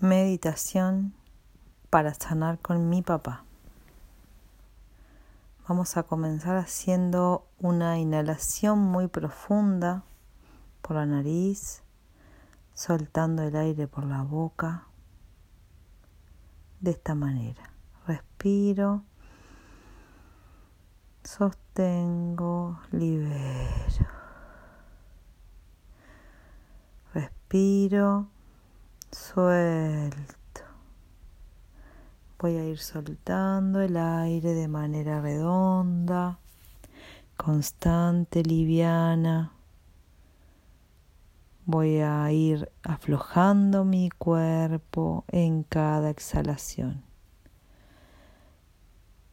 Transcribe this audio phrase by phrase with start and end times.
[0.00, 1.12] Meditación
[1.90, 3.42] para sanar con mi papá.
[5.66, 10.04] Vamos a comenzar haciendo una inhalación muy profunda
[10.82, 11.82] por la nariz,
[12.74, 14.86] soltando el aire por la boca.
[16.78, 17.72] De esta manera.
[18.06, 19.02] Respiro,
[21.24, 24.06] sostengo, libero.
[27.12, 28.37] Respiro
[29.12, 30.62] suelto.
[32.38, 36.38] Voy a ir soltando el aire de manera redonda,
[37.36, 39.52] constante, liviana.
[41.64, 47.02] Voy a ir aflojando mi cuerpo en cada exhalación.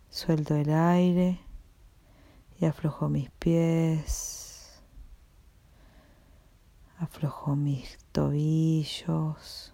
[0.10, 1.40] Suelto el aire
[2.60, 4.45] y aflojo mis pies
[7.06, 9.74] aflojo mis tobillos.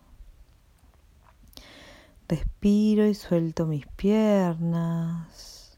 [2.27, 5.77] Respiro y suelto mis piernas,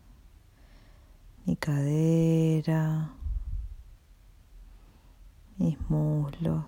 [1.46, 3.14] mi cadera,
[5.58, 6.66] mis muslos.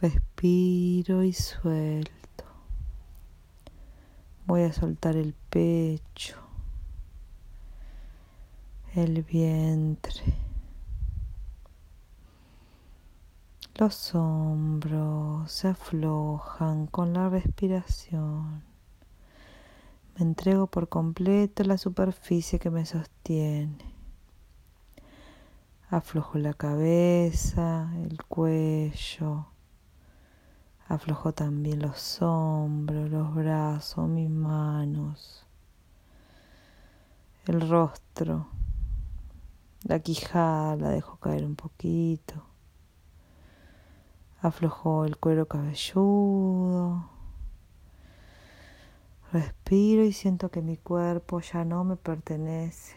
[0.00, 2.44] Respiro y suelto.
[4.46, 6.43] Voy a soltar el pecho
[8.94, 10.22] el vientre,
[13.74, 18.62] los hombros se aflojan con la respiración.
[20.16, 23.78] Me entrego por completo la superficie que me sostiene.
[25.90, 29.46] Aflojo la cabeza, el cuello.
[30.86, 35.44] Aflojo también los hombros, los brazos, mis manos,
[37.46, 38.46] el rostro.
[39.84, 42.42] La quijada la dejo caer un poquito.
[44.40, 47.10] Aflojo el cuero cabelludo.
[49.30, 52.96] Respiro y siento que mi cuerpo ya no me pertenece.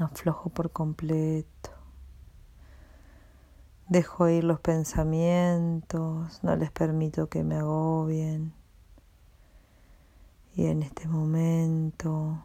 [0.00, 1.70] Aflojo por completo.
[3.88, 8.52] Dejo ir los pensamientos, no les permito que me agobien.
[10.56, 12.42] Y en este momento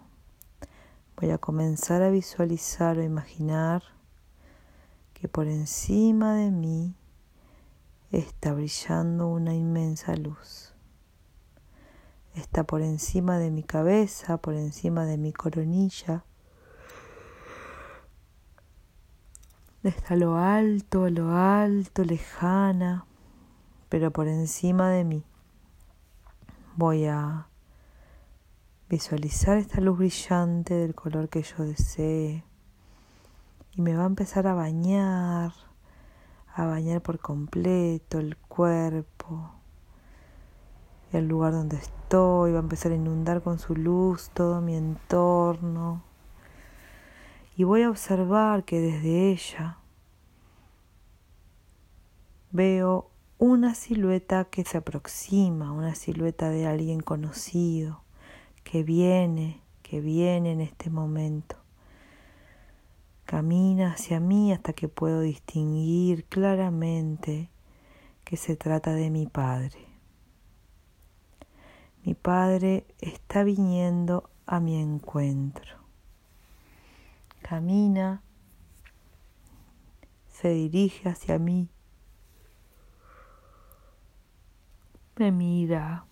[1.17, 3.83] Voy a comenzar a visualizar o imaginar
[5.13, 6.93] que por encima de mí
[8.11, 10.73] está brillando una inmensa luz.
[12.33, 16.25] Está por encima de mi cabeza, por encima de mi coronilla.
[19.83, 23.05] Está lo alto, lo alto, lejana,
[23.87, 25.23] pero por encima de mí.
[26.75, 27.47] Voy a
[28.95, 32.45] visualizar esta luz brillante del color que yo desee.
[33.73, 35.51] Y me va a empezar a bañar,
[36.53, 39.51] a bañar por completo el cuerpo,
[41.11, 46.01] el lugar donde estoy, va a empezar a inundar con su luz todo mi entorno.
[47.57, 49.77] Y voy a observar que desde ella
[52.51, 58.04] veo una silueta que se aproxima, una silueta de alguien conocido
[58.65, 61.55] que viene, que viene en este momento.
[63.23, 67.49] Camina hacia mí hasta que puedo distinguir claramente
[68.25, 69.85] que se trata de mi Padre.
[72.03, 75.77] Mi Padre está viniendo a mi encuentro.
[77.41, 78.23] Camina,
[80.27, 81.69] se dirige hacia mí,
[85.17, 86.05] me mira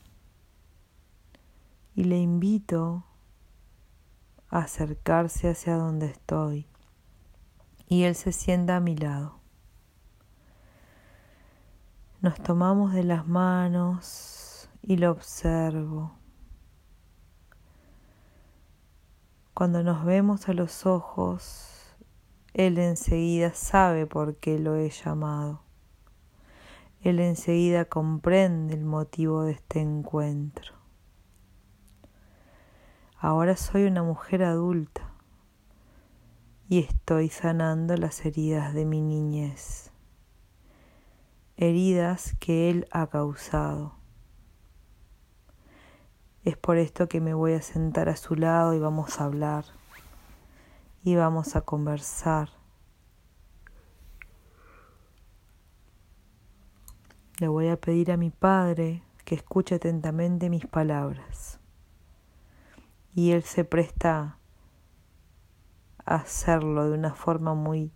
[1.96, 3.06] y le invito
[4.50, 6.68] a acercarse hacia donde estoy
[7.94, 9.40] y él se sienta a mi lado.
[12.22, 16.18] Nos tomamos de las manos y lo observo.
[19.54, 21.96] Cuando nos vemos a los ojos,
[22.54, 25.62] él enseguida sabe por qué lo he llamado.
[27.02, 30.83] Él enseguida comprende el motivo de este encuentro.
[33.24, 35.10] Ahora soy una mujer adulta
[36.68, 39.94] y estoy sanando las heridas de mi niñez,
[41.56, 43.96] heridas que Él ha causado.
[46.44, 49.64] Es por esto que me voy a sentar a su lado y vamos a hablar
[51.06, 52.50] y vamos a conversar.
[57.40, 61.63] Le voy a pedir a mi Padre que escuche atentamente mis palabras
[63.16, 64.38] y él se presta
[66.06, 67.92] a hacerlo de una forma muy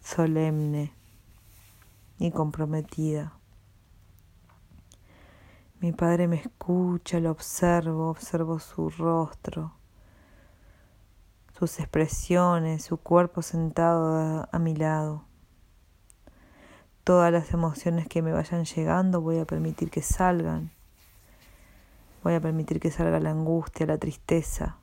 [0.00, 0.94] solemne
[2.18, 3.34] y comprometida.
[5.80, 9.74] Mi padre me escucha, lo observo, observo su rostro,
[11.58, 15.24] sus expresiones, su cuerpo sentado a, mi lado.
[17.02, 20.70] Todas las emociones que me vayan llegando voy a permitir que salgan.
[22.22, 24.78] Voy a permitir que salga la angustia, la tristeza.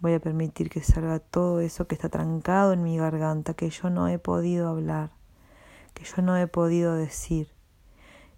[0.00, 3.90] Voy a permitir que salga todo eso que está trancado en mi garganta, que yo
[3.90, 5.10] no he podido hablar,
[5.92, 7.48] que yo no he podido decir,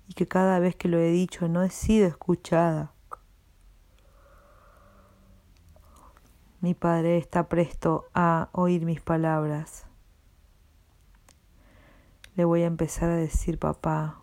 [0.08, 2.92] y que cada vez que lo he dicho no he sido escuchada.
[6.60, 9.86] Mi Padre está presto a oír mis palabras.
[12.34, 14.20] Le voy a empezar a decir, papá,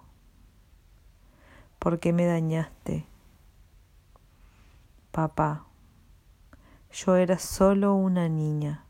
[1.80, 3.06] ¿por qué me dañaste?
[5.18, 5.66] Papá,
[6.92, 8.86] yo era solo una niña.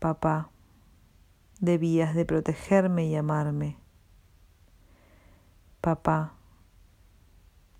[0.00, 0.50] Papá,
[1.60, 3.78] debías de protegerme y amarme.
[5.80, 6.34] Papá,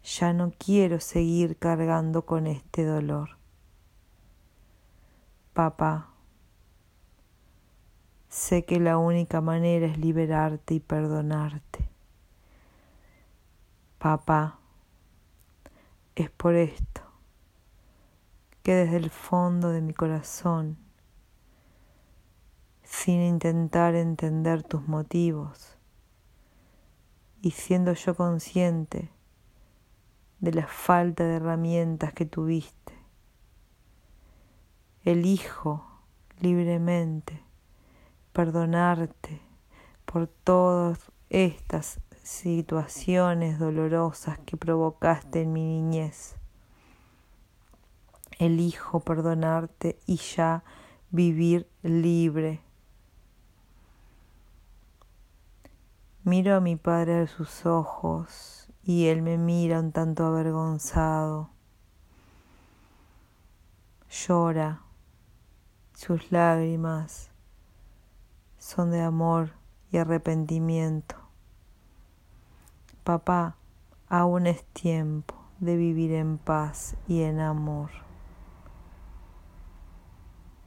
[0.03, 3.37] ya no quiero seguir cargando con este dolor.
[5.53, 6.15] Papá,
[8.31, 11.91] sé que la única manera es liberarte y perdonarte.
[13.99, 14.58] Papá,
[16.23, 17.03] es por esto
[18.65, 20.77] que desde el fondo de mi corazón,
[22.83, 25.79] sin intentar entender tus motivos
[27.41, 29.13] y siendo yo consciente
[30.41, 32.95] de la falta de herramientas que tuviste,
[35.05, 35.87] elijo
[36.41, 37.45] libremente
[38.33, 39.41] perdonarte
[40.05, 46.37] por todas estas situaciones dolorosas que provocaste en mi niñez.
[48.39, 50.63] Elijo perdonarte y ya
[51.11, 52.61] vivir libre.
[56.23, 61.49] Miro a mi padre a sus ojos y él me mira un tanto avergonzado.
[64.11, 64.83] Llora,
[65.95, 67.31] sus lágrimas
[68.59, 69.53] son de amor
[69.91, 71.18] y arrepentimiento.
[73.09, 73.57] Papá,
[74.11, 77.89] aún es tiempo de vivir en paz y en amor.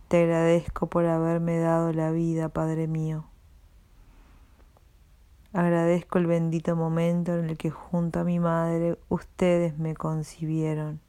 [0.08, 3.26] Te agradezco por haberme dado la vida, Padre mío.
[5.54, 11.00] Agradezco el bendito momento en el que junto a mi madre ustedes me concibieron.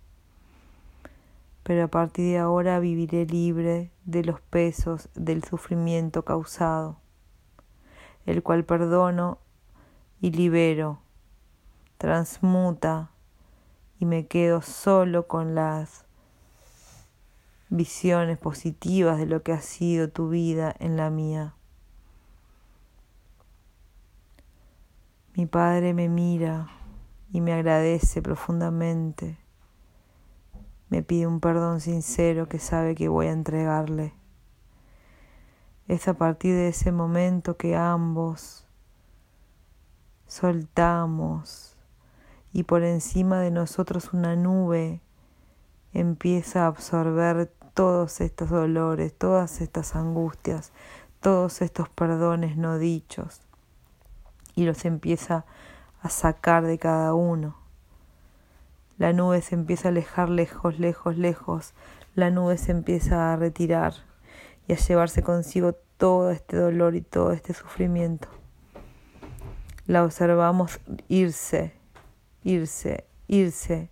[1.62, 6.98] Pero a partir de ahora viviré libre de los pesos del sufrimiento causado,
[8.26, 9.38] el cual perdono
[10.20, 11.00] y libero
[12.02, 13.12] transmuta
[14.00, 16.04] y me quedo solo con las
[17.68, 21.54] visiones positivas de lo que ha sido tu vida en la mía.
[25.36, 26.66] Mi Padre me mira
[27.30, 29.38] y me agradece profundamente.
[30.88, 34.12] Me pide un perdón sincero que sabe que voy a entregarle.
[35.86, 38.66] Es a partir de ese momento que ambos
[40.26, 41.71] soltamos
[42.52, 45.00] y por encima de nosotros una nube
[45.92, 50.72] empieza a absorber todos estos dolores, todas estas angustias,
[51.20, 53.40] todos estos perdones no dichos
[54.54, 55.46] y los empieza
[56.02, 57.56] a sacar de cada uno.
[58.98, 61.74] La nube se empieza a alejar lejos, lejos, lejos.
[62.14, 63.94] La nube se empieza a retirar
[64.68, 68.28] y a llevarse consigo todo este dolor y todo este sufrimiento.
[69.86, 71.72] La observamos irse
[72.42, 73.90] irse, irse,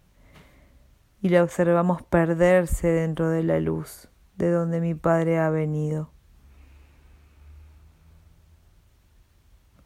[1.23, 6.11] y la observamos perderse dentro de la luz de donde mi Padre ha venido.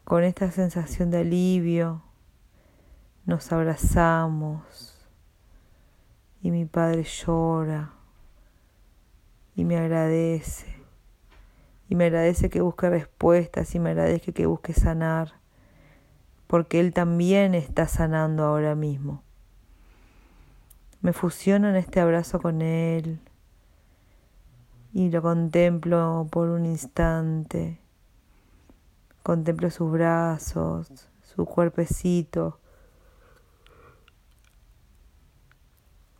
[0.05, 2.03] Con esta sensación de alivio
[3.25, 5.09] nos abrazamos
[6.41, 7.95] y mi Padre llora
[9.55, 10.73] y me agradece.
[11.89, 15.39] Y me agradece que busque respuestas y me agradece que busque sanar
[16.47, 19.23] porque Él también está sanando ahora mismo.
[21.01, 23.19] Me fusiono en este abrazo con Él
[24.93, 27.79] y lo contemplo por un instante.
[29.23, 32.59] Contemplo sus brazos, su cuerpecito.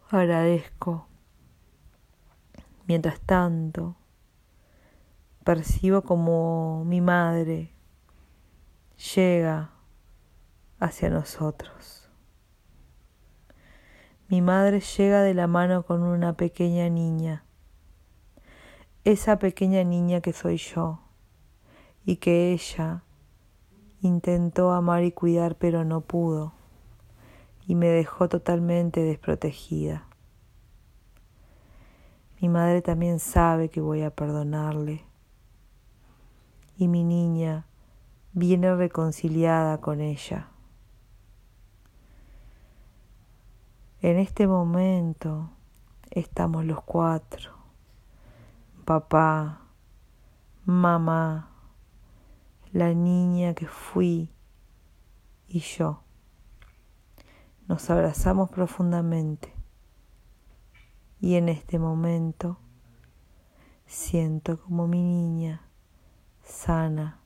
[0.09, 1.07] Agradezco.
[2.87, 3.95] Mientras tanto,
[5.43, 7.71] percibo como mi madre
[9.15, 9.74] llega
[10.79, 12.09] hacia nosotros.
[14.27, 17.45] Mi madre llega de la mano con una pequeña niña,
[19.03, 20.99] esa pequeña niña que soy yo,
[22.05, 23.03] y que ella
[24.01, 26.53] intentó amar y cuidar pero no pudo
[27.67, 30.07] y me dejó totalmente desprotegida.
[32.39, 35.03] Mi madre también sabe que voy a perdonarle
[36.77, 37.65] y mi niña
[38.33, 40.49] viene reconciliada con ella.
[44.05, 45.49] En este momento
[46.11, 47.55] estamos los cuatro,
[48.85, 49.61] papá,
[50.63, 51.49] mamá,
[52.71, 54.31] la niña que fui
[55.47, 56.03] y yo.
[57.67, 59.51] Nos abrazamos profundamente
[61.19, 62.59] y en este momento
[63.87, 65.67] siento como mi niña
[66.43, 67.21] sana,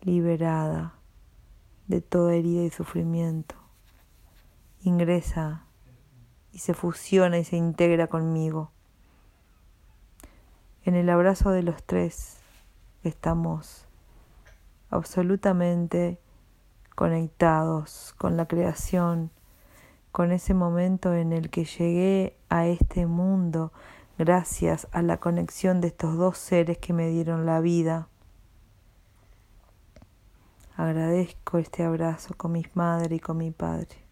[0.00, 0.94] liberada
[1.88, 3.56] de toda herida y sufrimiento,
[4.80, 5.66] ingresa
[6.54, 8.70] y se fusiona y se integra conmigo.
[10.84, 12.38] En el abrazo de los tres
[13.02, 13.86] estamos
[14.88, 16.20] absolutamente
[16.94, 19.32] conectados con la creación,
[20.12, 23.72] con ese momento en el que llegué a este mundo
[24.16, 28.06] gracias a la conexión de estos dos seres que me dieron la vida.
[30.76, 34.03] Agradezco este abrazo con mi madre y con mi padre.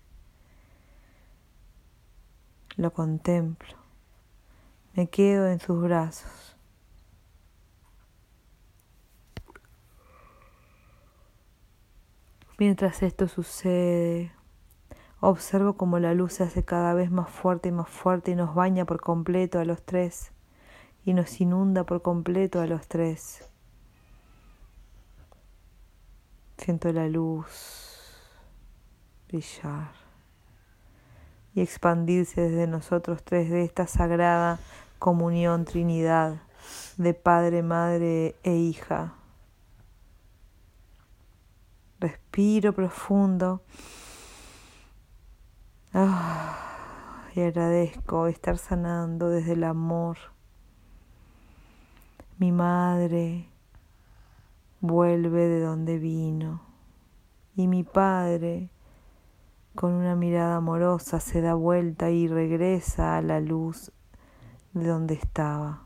[2.76, 3.76] Lo contemplo.
[4.94, 6.56] Me quedo en sus brazos.
[12.58, 14.32] Mientras esto sucede,
[15.20, 18.54] observo como la luz se hace cada vez más fuerte y más fuerte y nos
[18.54, 20.32] baña por completo a los tres
[21.04, 23.50] y nos inunda por completo a los tres.
[26.56, 27.48] Siento la luz
[29.26, 30.01] brillar
[31.54, 34.58] y expandirse desde nosotros tres de esta sagrada
[34.98, 36.42] comunión Trinidad
[36.96, 39.14] de Padre, Madre e Hija.
[42.00, 43.62] Respiro profundo.
[45.94, 50.16] Ah, y agradezco estar sanando desde el amor.
[52.38, 53.46] Mi madre
[54.80, 56.62] vuelve de donde vino
[57.54, 58.70] y mi padre
[59.74, 63.90] con una mirada amorosa se da vuelta y regresa a la luz
[64.74, 65.82] de donde estaba.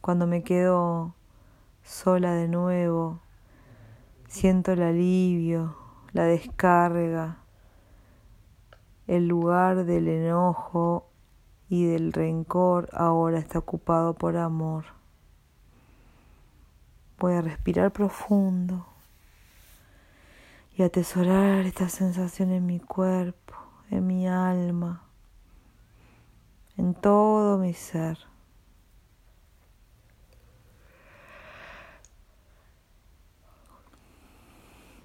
[0.00, 1.14] Cuando me quedo
[1.82, 3.20] sola de nuevo,
[4.26, 5.76] siento el alivio,
[6.12, 7.38] la descarga,
[9.06, 11.10] el lugar del enojo
[11.68, 14.84] y del rencor ahora está ocupado por amor.
[17.18, 18.86] Voy a respirar profundo
[20.76, 23.54] y atesorar esta sensación en mi cuerpo,
[23.90, 25.08] en mi alma,
[26.76, 28.18] en todo mi ser.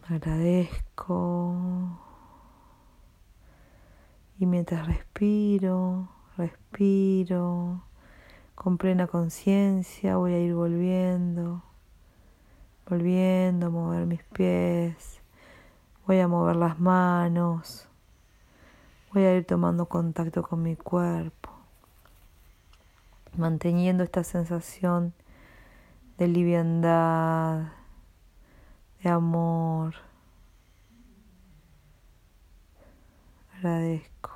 [0.10, 1.56] Agradezco.
[4.38, 7.86] Y mientras respiro, respiro,
[8.56, 11.64] con plena conciencia voy a ir volviendo,
[12.90, 15.21] volviendo a mover mis pies,
[16.06, 17.88] voy a mover las manos,
[19.14, 21.52] voy a ir tomando contacto con mi cuerpo,
[23.38, 25.14] manteniendo esta sensación
[26.18, 27.72] de liviandad
[29.04, 29.96] de amor.
[33.56, 34.32] Agradezco.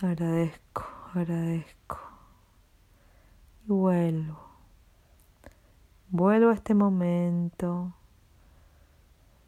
[0.00, 1.98] Agradezco, agradezco.
[3.66, 4.53] Y vuelvo.
[6.16, 7.92] Vuelvo a este momento.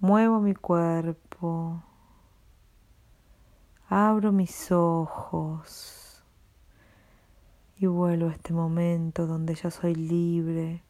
[0.01, 1.81] Muevo mi cuerpo.
[3.89, 6.25] Abro mis ojos
[7.77, 10.83] y vuelvo a este momento donde ya soy libre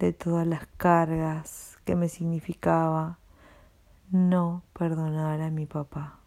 [0.00, 3.20] de todas las cargas que me significaba
[4.10, 6.18] no perdonar a mi papá.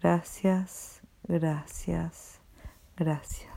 [0.00, 2.40] Gracias, gracias,
[2.96, 3.53] gracias.